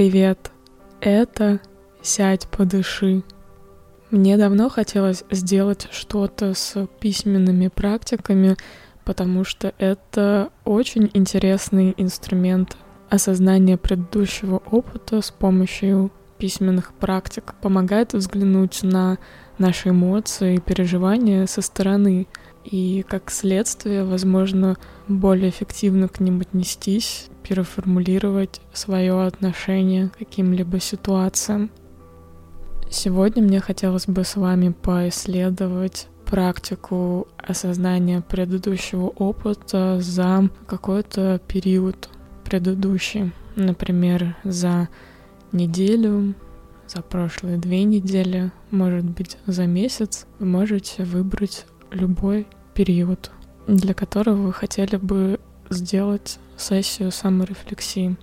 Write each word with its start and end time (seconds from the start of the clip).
Привет! 0.00 0.50
Это 1.02 1.60
«Сядь, 2.00 2.46
подыши». 2.46 3.22
Мне 4.10 4.38
давно 4.38 4.70
хотелось 4.70 5.24
сделать 5.30 5.88
что-то 5.90 6.54
с 6.54 6.88
письменными 7.00 7.68
практиками, 7.68 8.56
потому 9.04 9.44
что 9.44 9.74
это 9.76 10.48
очень 10.64 11.10
интересный 11.12 11.92
инструмент 11.98 12.78
осознания 13.10 13.76
предыдущего 13.76 14.62
опыта 14.70 15.20
с 15.20 15.30
помощью 15.30 16.10
письменных 16.38 16.94
практик 16.94 17.52
помогает 17.60 18.14
взглянуть 18.14 18.82
на 18.82 19.18
наши 19.58 19.90
эмоции 19.90 20.54
и 20.54 20.60
переживания 20.60 21.44
со 21.44 21.60
стороны, 21.60 22.26
и 22.64 23.04
как 23.08 23.30
следствие, 23.30 24.04
возможно, 24.04 24.76
более 25.08 25.50
эффективно 25.50 26.08
к 26.08 26.20
ним 26.20 26.40
отнестись, 26.40 27.28
переформулировать 27.42 28.60
свое 28.72 29.26
отношение 29.26 30.08
к 30.08 30.18
каким-либо 30.18 30.80
ситуациям. 30.80 31.70
Сегодня 32.90 33.42
мне 33.42 33.60
хотелось 33.60 34.06
бы 34.06 34.24
с 34.24 34.36
вами 34.36 34.70
поисследовать 34.70 36.08
практику 36.26 37.28
осознания 37.38 38.20
предыдущего 38.20 39.06
опыта 39.06 39.98
за 40.00 40.48
какой-то 40.66 41.40
период 41.48 42.08
предыдущий, 42.44 43.32
например, 43.56 44.36
за 44.44 44.88
неделю, 45.52 46.34
за 46.86 47.02
прошлые 47.02 47.56
две 47.56 47.84
недели, 47.84 48.52
может 48.70 49.04
быть, 49.04 49.38
за 49.46 49.66
месяц, 49.66 50.26
вы 50.38 50.46
можете 50.46 51.04
выбрать 51.04 51.64
любой 51.90 52.46
период, 52.74 53.30
для 53.66 53.94
которого 53.94 54.36
вы 54.36 54.52
хотели 54.52 54.96
бы 54.96 55.40
сделать 55.68 56.38
сессию 56.56 57.12
саморефлексии. 57.12 58.16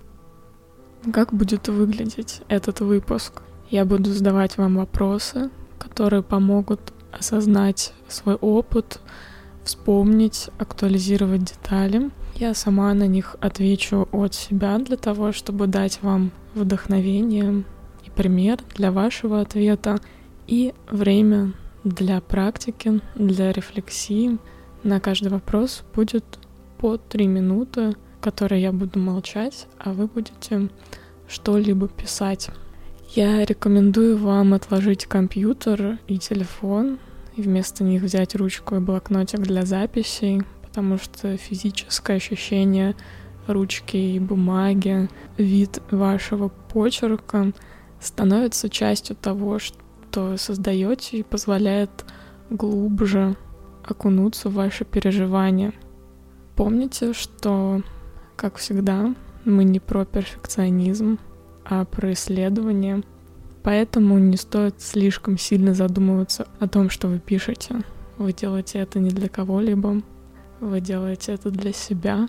Как 1.12 1.32
будет 1.32 1.68
выглядеть 1.68 2.42
этот 2.48 2.80
выпуск? 2.80 3.42
Я 3.70 3.84
буду 3.84 4.12
задавать 4.12 4.56
вам 4.58 4.76
вопросы, 4.76 5.50
которые 5.78 6.22
помогут 6.22 6.80
осознать 7.12 7.92
свой 8.08 8.34
опыт, 8.34 9.00
вспомнить, 9.64 10.50
актуализировать 10.58 11.44
детали. 11.44 12.10
Я 12.34 12.54
сама 12.54 12.92
на 12.94 13.06
них 13.06 13.36
отвечу 13.40 14.08
от 14.12 14.34
себя 14.34 14.78
для 14.78 14.96
того, 14.96 15.32
чтобы 15.32 15.66
дать 15.66 16.00
вам 16.02 16.30
вдохновение 16.54 17.64
и 18.04 18.10
пример 18.10 18.58
для 18.74 18.92
вашего 18.92 19.40
ответа 19.40 19.98
и 20.46 20.74
время 20.90 21.52
для 21.88 22.20
практики, 22.20 23.00
для 23.14 23.52
рефлексии. 23.52 24.38
На 24.82 25.00
каждый 25.00 25.28
вопрос 25.28 25.82
будет 25.94 26.24
по 26.78 26.96
три 26.96 27.26
минуты, 27.26 27.94
которые 28.20 28.62
я 28.62 28.72
буду 28.72 28.98
молчать, 28.98 29.66
а 29.78 29.92
вы 29.92 30.06
будете 30.06 30.68
что-либо 31.28 31.88
писать. 31.88 32.50
Я 33.14 33.44
рекомендую 33.44 34.18
вам 34.18 34.54
отложить 34.54 35.06
компьютер 35.06 35.98
и 36.06 36.18
телефон, 36.18 36.98
и 37.36 37.42
вместо 37.42 37.84
них 37.84 38.02
взять 38.02 38.34
ручку 38.34 38.76
и 38.76 38.80
блокнотик 38.80 39.40
для 39.40 39.64
записей, 39.64 40.42
потому 40.62 40.98
что 40.98 41.36
физическое 41.36 42.16
ощущение 42.16 42.94
ручки 43.46 43.96
и 43.96 44.18
бумаги, 44.18 45.08
вид 45.36 45.80
вашего 45.90 46.48
почерка 46.48 47.52
становится 48.00 48.68
частью 48.68 49.16
того, 49.16 49.58
что 49.58 49.78
создаете 50.36 51.18
и 51.18 51.22
позволяет 51.22 51.90
глубже 52.50 53.36
окунуться 53.82 54.48
в 54.48 54.54
ваши 54.54 54.84
переживания. 54.84 55.72
Помните, 56.56 57.12
что, 57.12 57.82
как 58.36 58.56
всегда, 58.56 59.14
мы 59.44 59.64
не 59.64 59.80
про 59.80 60.04
перфекционизм, 60.04 61.18
а 61.64 61.84
про 61.84 62.12
исследование. 62.12 63.02
Поэтому 63.62 64.18
не 64.18 64.36
стоит 64.36 64.80
слишком 64.80 65.36
сильно 65.36 65.74
задумываться 65.74 66.46
о 66.58 66.68
том, 66.68 66.90
что 66.90 67.08
вы 67.08 67.18
пишете. 67.18 67.82
Вы 68.16 68.32
делаете 68.32 68.78
это 68.78 68.98
не 68.98 69.10
для 69.10 69.28
кого-либо, 69.28 70.02
вы 70.60 70.80
делаете 70.80 71.32
это 71.32 71.50
для 71.50 71.72
себя 71.72 72.28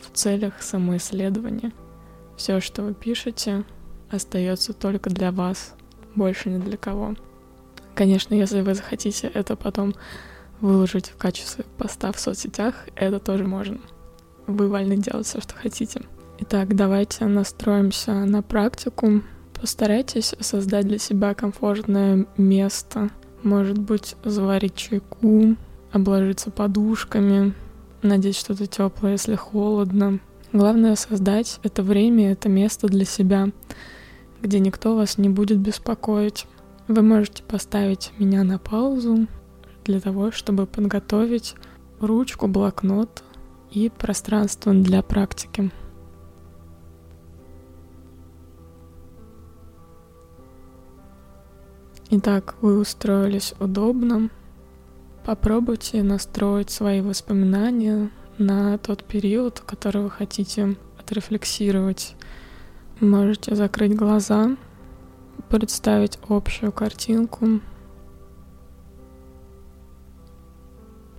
в 0.00 0.10
целях 0.16 0.62
самоисследования. 0.62 1.72
Все, 2.36 2.60
что 2.60 2.82
вы 2.82 2.94
пишете, 2.94 3.64
остается 4.10 4.72
только 4.72 5.10
для 5.10 5.30
вас, 5.30 5.74
больше 6.14 6.50
ни 6.50 6.58
для 6.58 6.76
кого. 6.76 7.14
Конечно, 7.98 8.32
если 8.32 8.60
вы 8.60 8.76
захотите 8.76 9.26
это 9.26 9.56
потом 9.56 9.92
выложить 10.60 11.08
в 11.08 11.16
качестве 11.16 11.64
поста 11.78 12.12
в 12.12 12.20
соцсетях, 12.20 12.86
это 12.94 13.18
тоже 13.18 13.44
можно. 13.44 13.80
Вы 14.46 14.68
вольны 14.68 14.96
делать 14.96 15.26
все, 15.26 15.40
что 15.40 15.56
хотите. 15.56 16.02
Итак, 16.38 16.76
давайте 16.76 17.24
настроимся 17.24 18.12
на 18.12 18.40
практику. 18.40 19.22
Постарайтесь 19.52 20.36
создать 20.38 20.86
для 20.86 20.98
себя 20.98 21.34
комфортное 21.34 22.26
место. 22.36 23.10
Может 23.42 23.78
быть, 23.78 24.14
заварить 24.22 24.76
чайку, 24.76 25.56
обложиться 25.90 26.52
подушками, 26.52 27.52
надеть 28.02 28.36
что-то 28.36 28.68
теплое, 28.68 29.12
если 29.12 29.34
холодно. 29.34 30.20
Главное 30.52 30.94
создать 30.94 31.58
это 31.64 31.82
время, 31.82 32.30
это 32.30 32.48
место 32.48 32.86
для 32.86 33.04
себя, 33.04 33.48
где 34.40 34.60
никто 34.60 34.94
вас 34.94 35.18
не 35.18 35.28
будет 35.28 35.58
беспокоить. 35.58 36.46
Вы 36.88 37.02
можете 37.02 37.42
поставить 37.42 38.12
меня 38.18 38.44
на 38.44 38.58
паузу 38.58 39.26
для 39.84 40.00
того, 40.00 40.30
чтобы 40.32 40.66
подготовить 40.66 41.54
ручку, 42.00 42.48
блокнот 42.48 43.22
и 43.70 43.90
пространство 43.90 44.72
для 44.72 45.02
практики. 45.02 45.70
Итак, 52.08 52.54
вы 52.62 52.78
устроились 52.78 53.52
удобно. 53.60 54.30
Попробуйте 55.26 56.02
настроить 56.02 56.70
свои 56.70 57.02
воспоминания 57.02 58.10
на 58.38 58.78
тот 58.78 59.04
период, 59.04 59.60
который 59.60 60.04
вы 60.04 60.10
хотите 60.10 60.74
отрефлексировать. 60.98 62.16
Можете 63.00 63.54
закрыть 63.54 63.94
глаза, 63.94 64.56
представить 65.48 66.18
общую 66.28 66.72
картинку. 66.72 67.60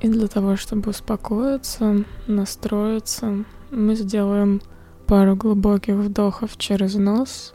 И 0.01 0.07
для 0.07 0.27
того, 0.27 0.55
чтобы 0.55 0.91
успокоиться, 0.91 2.05
настроиться, 2.27 3.43
мы 3.69 3.95
сделаем 3.95 4.61
пару 5.07 5.35
глубоких 5.35 5.95
вдохов 5.95 6.57
через 6.57 6.95
нос 6.95 7.53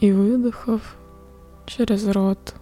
и 0.00 0.10
выдохов 0.12 0.96
через 1.66 2.06
рот. 2.08 2.54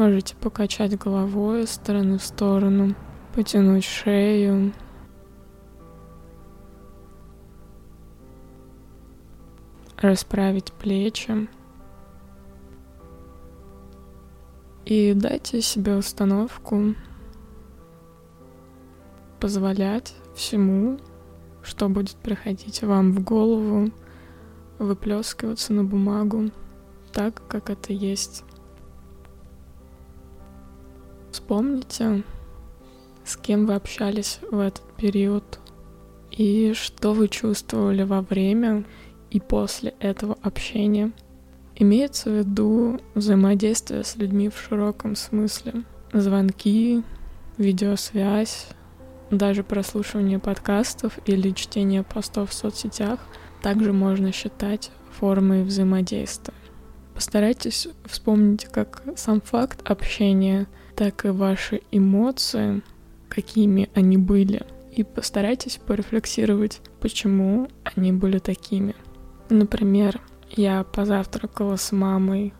Можете 0.00 0.34
покачать 0.34 0.96
головой 0.96 1.64
из 1.64 1.72
стороны 1.72 2.16
в 2.16 2.22
сторону, 2.22 2.94
потянуть 3.34 3.84
шею. 3.84 4.72
Расправить 9.98 10.72
плечи. 10.72 11.50
И 14.86 15.12
дайте 15.12 15.60
себе 15.60 15.96
установку 15.96 16.94
позволять 19.38 20.14
всему, 20.34 20.98
что 21.62 21.90
будет 21.90 22.16
приходить 22.16 22.82
вам 22.82 23.12
в 23.12 23.22
голову, 23.22 23.90
выплескиваться 24.78 25.74
на 25.74 25.84
бумагу 25.84 26.50
так, 27.12 27.42
как 27.48 27.68
это 27.68 27.92
есть. 27.92 28.44
Вспомните, 31.30 32.22
с 33.24 33.36
кем 33.36 33.66
вы 33.66 33.74
общались 33.74 34.40
в 34.50 34.58
этот 34.58 34.84
период 34.96 35.60
и 36.30 36.72
что 36.74 37.12
вы 37.12 37.28
чувствовали 37.28 38.02
во 38.02 38.22
время 38.22 38.84
и 39.30 39.40
после 39.40 39.94
этого 40.00 40.36
общения. 40.42 41.12
Имеется 41.76 42.30
в 42.30 42.34
виду 42.34 43.00
взаимодействие 43.14 44.04
с 44.04 44.16
людьми 44.16 44.48
в 44.48 44.58
широком 44.58 45.16
смысле. 45.16 45.84
Звонки, 46.12 47.02
видеосвязь, 47.56 48.66
даже 49.30 49.62
прослушивание 49.62 50.38
подкастов 50.38 51.18
или 51.26 51.50
чтение 51.52 52.02
постов 52.02 52.50
в 52.50 52.54
соцсетях 52.54 53.20
также 53.62 53.92
можно 53.92 54.32
считать 54.32 54.90
формой 55.12 55.62
взаимодействия. 55.62 56.54
Постарайтесь 57.14 57.88
вспомнить 58.06 58.64
как 58.64 59.02
сам 59.16 59.40
факт 59.40 59.88
общения, 59.88 60.66
так 60.94 61.24
и 61.24 61.28
ваши 61.28 61.82
эмоции, 61.90 62.82
какими 63.28 63.88
они 63.94 64.16
были. 64.16 64.62
И 64.92 65.04
постарайтесь 65.04 65.78
порефлексировать, 65.78 66.80
почему 67.00 67.68
они 67.84 68.12
были 68.12 68.38
такими. 68.38 68.94
Например, 69.48 70.20
я 70.50 70.82
позавтракала 70.84 71.76
с 71.76 71.92
мамой 71.92 72.52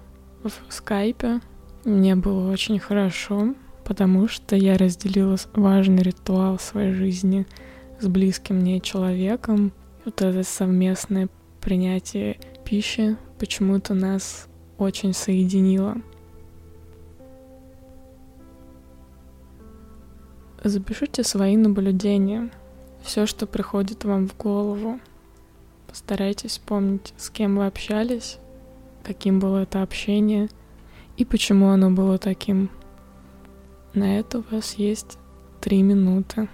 в 0.42 0.52
скайпе. 0.72 1.40
Мне 1.84 2.14
было 2.14 2.50
очень 2.50 2.78
хорошо, 2.78 3.54
потому 3.84 4.28
что 4.28 4.54
я 4.54 4.78
разделила 4.78 5.36
важный 5.54 6.02
ритуал 6.02 6.58
своей 6.58 6.92
жизни 6.92 7.46
с 7.98 8.06
близким 8.06 8.56
мне 8.56 8.80
человеком. 8.80 9.72
Вот 10.04 10.22
это 10.22 10.42
совместное 10.44 11.28
принятие 11.60 12.38
пищи 12.64 13.16
почему-то 13.38 13.94
нас 13.94 14.46
очень 14.78 15.12
соединило. 15.12 15.96
Запишите 20.62 21.24
свои 21.24 21.56
наблюдения, 21.56 22.50
все, 23.02 23.24
что 23.24 23.46
приходит 23.46 24.04
вам 24.04 24.28
в 24.28 24.36
голову. 24.36 25.00
Постарайтесь 25.88 26.50
вспомнить, 26.50 27.14
с 27.16 27.30
кем 27.30 27.56
вы 27.56 27.66
общались, 27.66 28.38
каким 29.02 29.40
было 29.40 29.62
это 29.62 29.82
общение 29.82 30.50
и 31.16 31.24
почему 31.24 31.70
оно 31.70 31.90
было 31.90 32.18
таким. 32.18 32.68
На 33.94 34.18
это 34.18 34.40
у 34.40 34.44
вас 34.50 34.74
есть 34.74 35.16
три 35.62 35.82
минуты. 35.82 36.48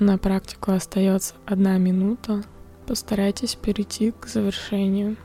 На 0.00 0.18
практику 0.18 0.72
остается 0.72 1.34
одна 1.46 1.78
минута. 1.78 2.42
Постарайтесь 2.86 3.54
перейти 3.54 4.10
к 4.10 4.26
завершению. 4.26 5.16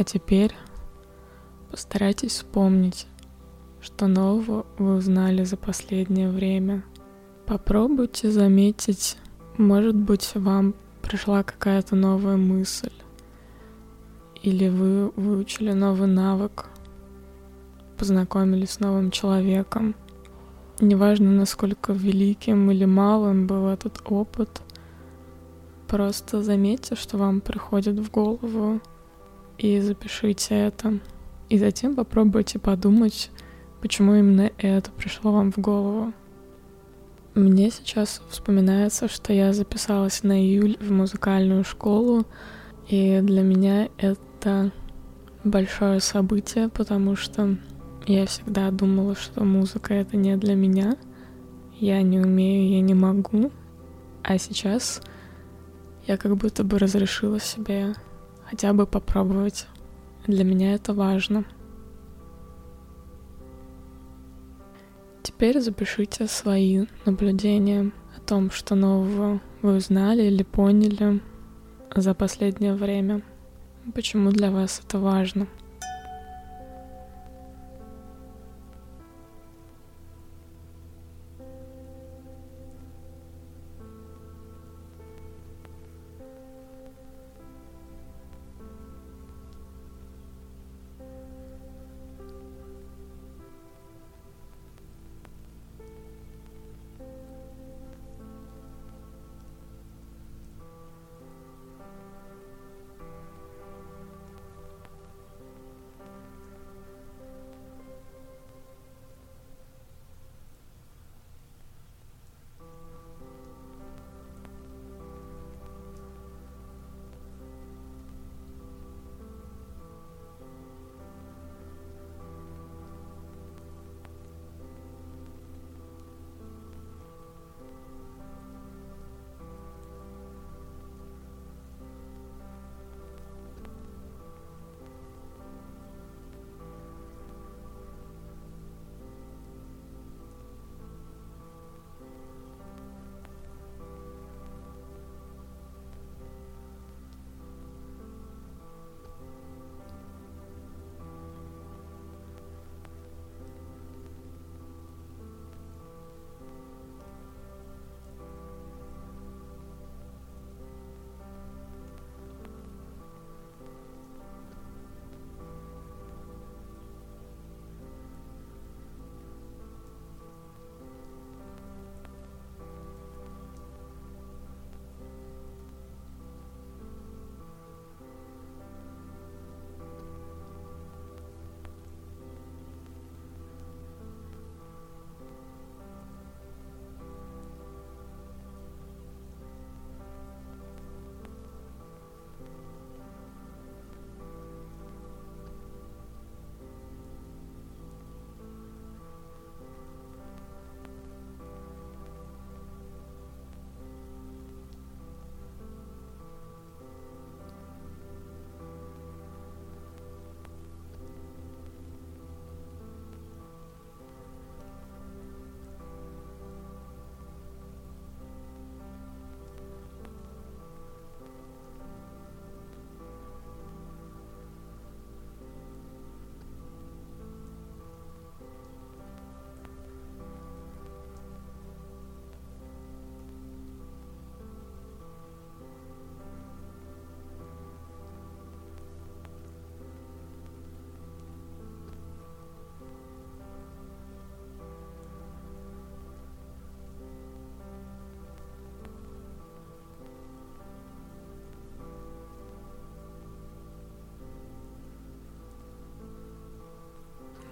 А 0.00 0.04
теперь 0.04 0.54
постарайтесь 1.70 2.32
вспомнить, 2.32 3.06
что 3.82 4.06
нового 4.06 4.64
вы 4.78 4.96
узнали 4.96 5.44
за 5.44 5.58
последнее 5.58 6.30
время. 6.30 6.84
Попробуйте 7.44 8.30
заметить, 8.30 9.18
может 9.58 9.94
быть, 9.94 10.30
вам 10.34 10.74
пришла 11.02 11.42
какая-то 11.42 11.96
новая 11.96 12.38
мысль, 12.38 12.94
или 14.42 14.70
вы 14.70 15.10
выучили 15.16 15.72
новый 15.72 16.08
навык, 16.08 16.70
познакомились 17.98 18.70
с 18.70 18.80
новым 18.80 19.10
человеком. 19.10 19.94
Неважно, 20.80 21.30
насколько 21.30 21.92
великим 21.92 22.70
или 22.70 22.86
малым 22.86 23.46
был 23.46 23.66
этот 23.66 24.00
опыт, 24.06 24.62
просто 25.88 26.42
заметьте, 26.42 26.94
что 26.94 27.18
вам 27.18 27.42
приходит 27.42 27.98
в 27.98 28.10
голову, 28.10 28.80
и 29.60 29.78
запишите 29.80 30.54
это. 30.54 30.98
И 31.50 31.58
затем 31.58 31.94
попробуйте 31.94 32.58
подумать, 32.58 33.30
почему 33.82 34.14
именно 34.14 34.50
это 34.58 34.90
пришло 34.90 35.32
вам 35.32 35.52
в 35.52 35.58
голову. 35.58 36.12
Мне 37.34 37.70
сейчас 37.70 38.22
вспоминается, 38.30 39.06
что 39.06 39.32
я 39.32 39.52
записалась 39.52 40.22
на 40.22 40.40
июль 40.40 40.78
в 40.80 40.90
музыкальную 40.90 41.62
школу, 41.64 42.24
и 42.88 43.20
для 43.22 43.42
меня 43.42 43.88
это 43.98 44.72
большое 45.44 46.00
событие, 46.00 46.68
потому 46.70 47.14
что 47.14 47.56
я 48.06 48.26
всегда 48.26 48.70
думала, 48.70 49.14
что 49.14 49.44
музыка 49.44 49.94
это 49.94 50.16
не 50.16 50.36
для 50.36 50.54
меня. 50.54 50.96
Я 51.78 52.02
не 52.02 52.18
умею, 52.18 52.70
я 52.70 52.80
не 52.80 52.94
могу. 52.94 53.52
А 54.22 54.38
сейчас 54.38 55.02
я 56.06 56.16
как 56.16 56.36
будто 56.36 56.64
бы 56.64 56.78
разрешила 56.78 57.38
себе 57.38 57.94
хотя 58.50 58.72
бы 58.72 58.86
попробовать. 58.86 59.66
Для 60.26 60.44
меня 60.44 60.74
это 60.74 60.92
важно. 60.92 61.44
Теперь 65.22 65.60
запишите 65.60 66.26
свои 66.26 66.86
наблюдения 67.06 67.92
о 68.16 68.20
том, 68.20 68.50
что 68.50 68.74
нового 68.74 69.40
вы 69.62 69.76
узнали 69.76 70.22
или 70.24 70.42
поняли 70.42 71.20
за 71.94 72.14
последнее 72.14 72.74
время. 72.74 73.22
Почему 73.94 74.30
для 74.30 74.50
вас 74.50 74.82
это 74.84 74.98
важно? 74.98 75.46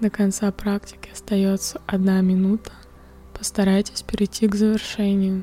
До 0.01 0.11
конца 0.11 0.53
практики 0.53 1.11
остается 1.13 1.81
одна 1.87 2.21
минута. 2.21 2.71
Постарайтесь 3.37 4.03
перейти 4.03 4.47
к 4.47 4.55
завершению. 4.55 5.43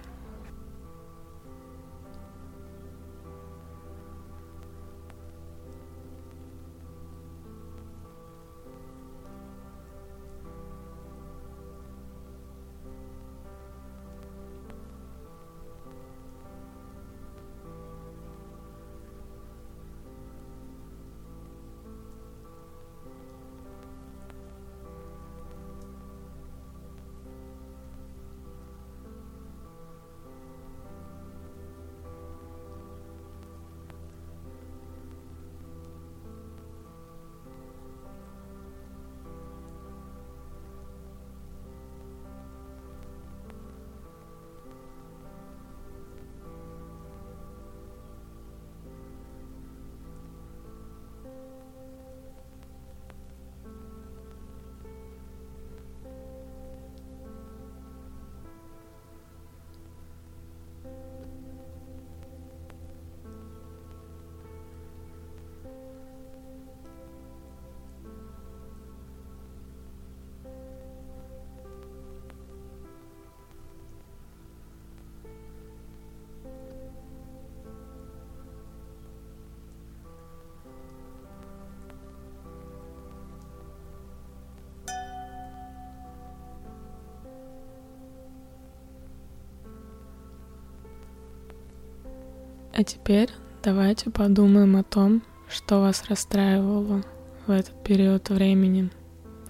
А 92.77 92.84
теперь 92.84 93.29
давайте 93.63 94.10
подумаем 94.10 94.75
о 94.75 94.84
том, 94.84 95.24
что 95.48 95.79
вас 95.79 96.03
расстраивало 96.10 97.03
в 97.48 97.51
этот 97.51 97.82
период 97.86 98.27
времени, 98.27 98.89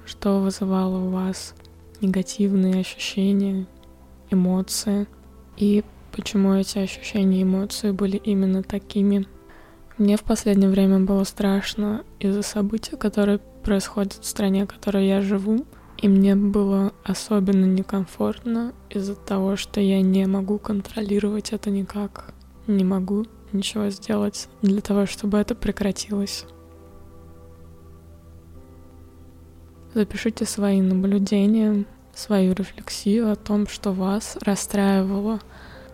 что 0.06 0.42
вызывало 0.42 1.08
у 1.08 1.10
вас 1.10 1.56
негативные 2.02 2.82
ощущения, 2.82 3.66
эмоции, 4.30 5.08
и 5.58 5.84
почему 6.12 6.54
эти 6.54 6.78
ощущения 6.78 7.40
и 7.40 7.44
эмоции 7.44 7.90
были 7.90 8.18
именно 8.18 8.62
такими. 8.62 9.26
Мне 9.98 10.18
в 10.18 10.24
последнее 10.24 10.70
время 10.70 11.00
было 11.00 11.24
страшно 11.24 12.04
из-за 12.20 12.44
событий, 12.44 12.96
которые 12.96 13.40
происходят 13.64 14.14
в 14.14 14.24
стране, 14.24 14.66
в 14.66 14.68
которой 14.68 15.08
я 15.08 15.22
живу, 15.22 15.66
и 15.98 16.08
мне 16.08 16.36
было 16.36 16.94
особенно 17.04 17.66
некомфортно 17.66 18.74
из-за 18.92 19.16
того, 19.16 19.56
что 19.56 19.82
я 19.82 20.00
не 20.02 20.28
могу 20.28 20.60
контролировать 20.60 21.54
это 21.54 21.72
никак. 21.72 22.36
Не 22.68 22.84
могу 22.84 23.26
ничего 23.52 23.90
сделать 23.90 24.50
для 24.62 24.82
того, 24.82 25.06
чтобы 25.06 25.38
это 25.38 25.56
прекратилось. 25.56 26.46
Запишите 29.94 30.46
свои 30.46 30.82
наблюдения, 30.82 31.86
свою 32.14 32.54
рефлексию 32.54 33.32
о 33.32 33.36
том, 33.36 33.68
что 33.68 33.94
вас 33.94 34.38
расстраивало 34.42 35.40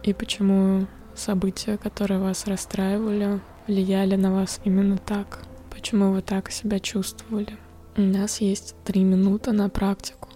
и 0.02 0.14
почему 0.14 0.88
события, 1.14 1.78
которые 1.78 2.20
вас 2.20 2.48
расстраивали, 2.48 3.42
влияли 3.68 4.16
на 4.16 4.34
вас 4.34 4.60
именно 4.64 4.98
так, 4.98 5.40
почему 5.70 6.14
вы 6.14 6.22
так 6.22 6.50
себя 6.52 6.80
чувствовали. 6.80 7.58
У 7.96 8.02
нас 8.02 8.42
есть 8.42 8.76
три 8.86 9.04
минуты 9.04 9.52
на 9.52 9.70
практику. 9.70 10.30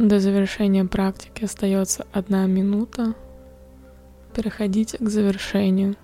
До 0.00 0.18
завершения 0.18 0.86
практики 0.86 1.44
остается 1.44 2.06
одна 2.10 2.46
минута. 2.46 3.12
Переходите 4.34 4.96
к 4.96 5.06
завершению. 5.06 5.94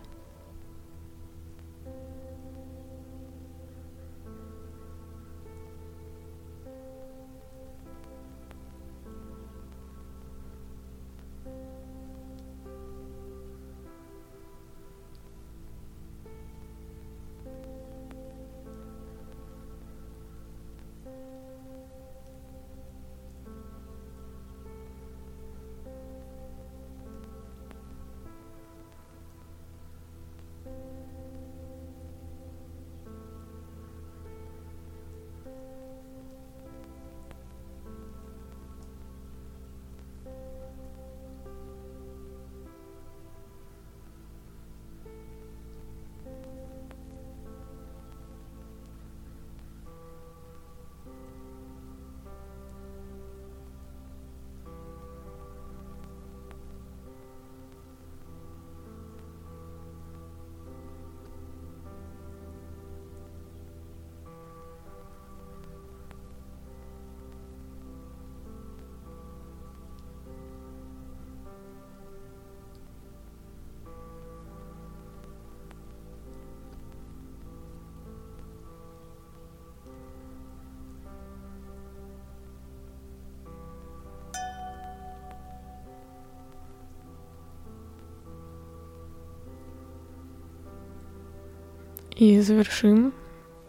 И 92.17 92.41
завершим 92.41 93.13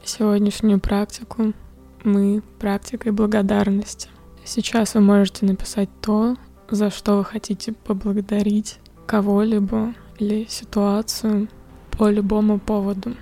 сегодняшнюю 0.05 0.79
практику 0.79 1.51
мы 2.05 2.41
практикой 2.59 3.11
благодарности. 3.11 4.07
Сейчас 4.45 4.95
вы 4.95 5.01
можете 5.01 5.45
написать 5.45 5.89
то, 6.01 6.37
за 6.69 6.89
что 6.89 7.17
вы 7.17 7.25
хотите 7.25 7.73
поблагодарить 7.73 8.79
кого-либо 9.05 9.93
или 10.17 10.45
ситуацию 10.47 11.49
по 11.91 12.09
любому 12.09 12.57
поводу. 12.57 13.15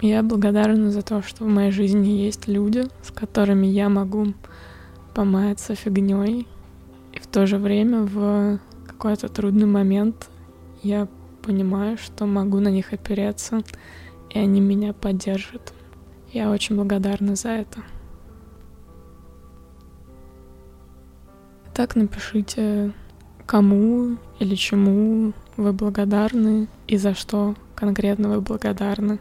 Я 0.00 0.22
благодарна 0.22 0.92
за 0.92 1.02
то, 1.02 1.20
что 1.20 1.42
в 1.42 1.48
моей 1.48 1.72
жизни 1.72 2.06
есть 2.06 2.46
люди, 2.46 2.84
с 3.02 3.10
которыми 3.10 3.66
я 3.66 3.88
могу 3.88 4.34
помаяться 5.14 5.74
фигней, 5.74 6.46
и 7.12 7.18
в 7.18 7.26
то 7.26 7.44
же 7.48 7.58
время 7.58 8.02
в 8.02 8.60
какой-то 8.86 9.28
трудный 9.28 9.66
момент 9.66 10.30
я 10.84 11.08
понимаю, 11.42 11.98
что 11.98 12.24
могу 12.26 12.60
на 12.60 12.68
них 12.68 12.92
опереться, 12.92 13.62
и 14.30 14.38
они 14.38 14.60
меня 14.60 14.92
поддержат. 14.92 15.72
Я 16.32 16.50
очень 16.50 16.76
благодарна 16.76 17.36
за 17.36 17.50
это. 17.50 17.80
Так 21.74 21.96
напишите, 21.96 22.92
кому 23.46 24.16
или 24.40 24.54
чему 24.56 25.32
вы 25.56 25.72
благодарны 25.72 26.68
и 26.86 26.96
за 26.96 27.14
что 27.14 27.54
конкретно 27.74 28.28
вы 28.28 28.40
благодарны. 28.40 29.20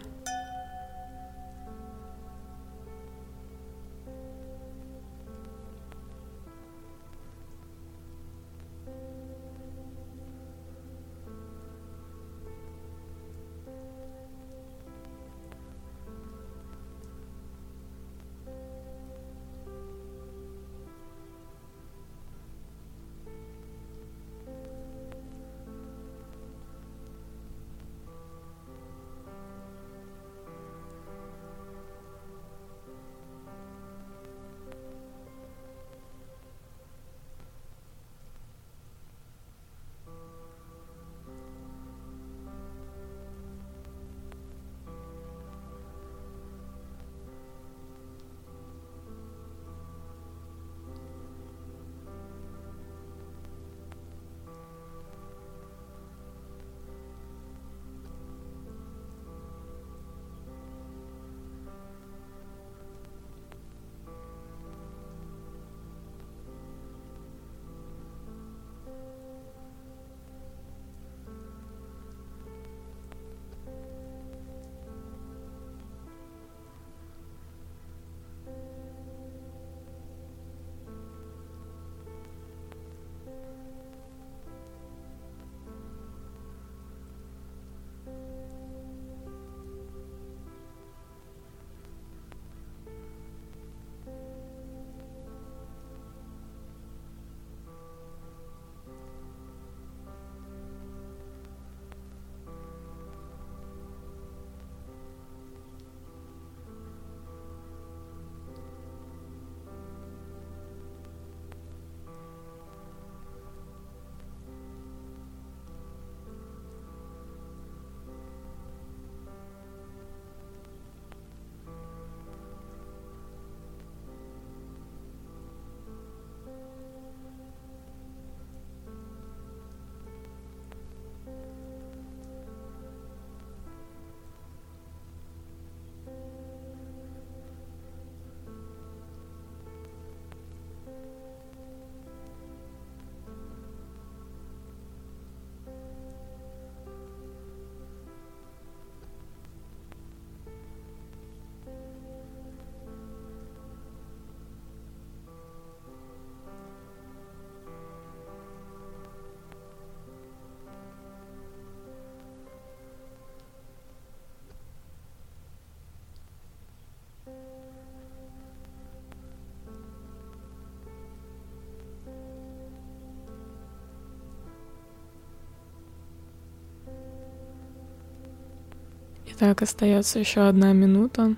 Итак, 179.39 179.61
остается 179.61 180.17
еще 180.17 180.47
одна 180.47 180.73
минута. 180.73 181.35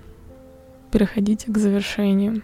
Переходите 0.90 1.52
к 1.52 1.58
завершению. 1.58 2.40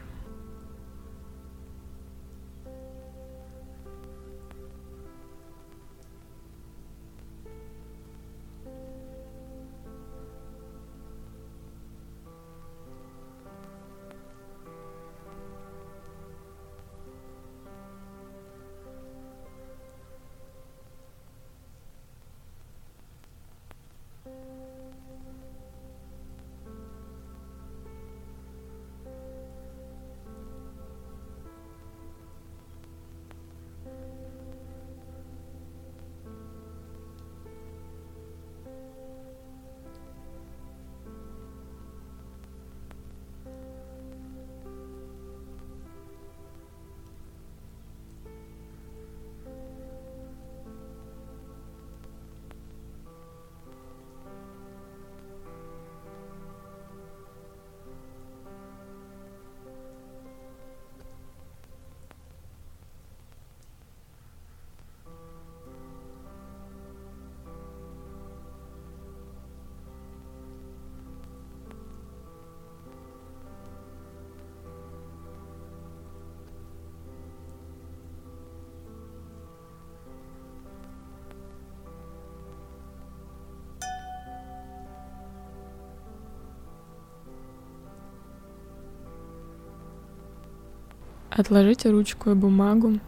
Отложите 91.37 91.91
ручку 91.91 92.31
и 92.31 92.35
бумагу. 92.35 92.99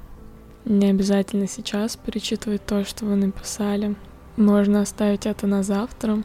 Не 0.66 0.90
обязательно 0.90 1.48
сейчас 1.48 1.96
перечитывать 1.96 2.66
то, 2.66 2.84
что 2.84 3.06
вы 3.06 3.16
написали. 3.16 3.96
Можно 4.36 4.82
оставить 4.82 5.24
это 5.24 5.46
на 5.46 5.62
завтра. 5.62 6.22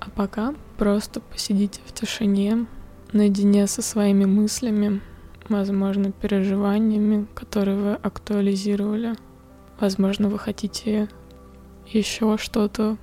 А 0.00 0.10
пока 0.10 0.54
просто 0.76 1.22
посидите 1.22 1.80
в 1.86 1.94
тишине, 1.94 2.66
наедине 3.12 3.66
со 3.68 3.80
своими 3.80 4.26
мыслями, 4.26 5.00
возможно, 5.48 6.12
переживаниями, 6.12 7.26
которые 7.34 7.78
вы 7.78 7.92
актуализировали. 7.94 9.14
Возможно, 9.80 10.28
вы 10.28 10.38
хотите 10.38 11.08
еще 11.86 12.36
что-то 12.36 12.98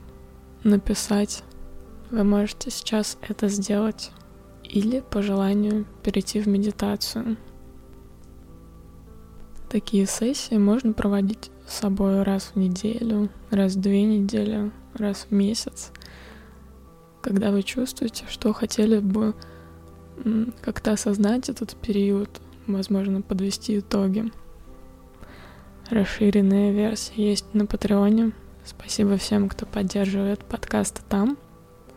написать. 0.64 1.44
Вы 2.12 2.24
можете 2.24 2.70
сейчас 2.70 3.18
это 3.28 3.48
сделать. 3.48 4.12
Или 4.64 5.04
по 5.10 5.24
желанию 5.24 5.86
перейти 6.04 6.40
в 6.40 6.48
медитацию. 6.48 7.36
Такие 9.70 10.06
сессии 10.06 10.56
можно 10.56 10.94
проводить 10.94 11.52
с 11.68 11.80
собой 11.80 12.24
раз 12.24 12.52
в 12.54 12.58
неделю, 12.58 13.30
раз 13.52 13.74
в 13.74 13.82
две 13.82 14.04
недели, 14.04 14.72
раз 14.94 15.28
в 15.30 15.34
месяц, 15.34 15.92
когда 17.22 17.52
вы 17.52 17.64
чувствуете, 17.64 18.26
что 18.30 18.54
хотели 18.54 19.00
бы 19.00 19.36
как-то 20.62 20.94
осознать 20.94 21.50
этот 21.50 21.76
период, 21.76 22.30
возможно, 22.66 23.22
подвести 23.22 23.80
итоги. 23.80 24.32
Расширенная 25.90 26.72
версия 26.72 27.30
есть 27.30 27.54
на 27.54 27.66
Патреоне. 27.66 28.32
Спасибо 28.66 29.18
всем, 29.18 29.48
кто 29.50 29.66
поддерживает 29.66 30.44
подкасты 30.44 31.02
там. 31.08 31.38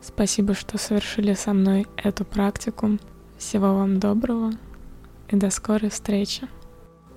Спасибо, 0.01 0.55
что 0.55 0.79
совершили 0.79 1.35
со 1.35 1.53
мной 1.53 1.87
эту 1.97 2.25
практику. 2.25 2.99
Всего 3.39 3.75
вам 3.75 4.01
доброго 4.01 4.53
и 5.29 5.37
до 5.37 5.51
скорой 5.51 5.91
встречи. 5.91 6.49